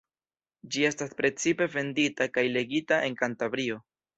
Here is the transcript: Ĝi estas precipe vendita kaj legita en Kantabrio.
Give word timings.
Ĝi 0.75 0.85
estas 0.87 1.13
precipe 1.19 1.67
vendita 1.75 2.27
kaj 2.39 2.47
legita 2.57 3.01
en 3.11 3.21
Kantabrio. 3.25 3.83